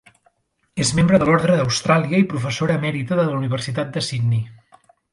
[0.85, 4.47] És membre de l’Orde d’Austràlia i professora emèrita de la Universitat de Sydney.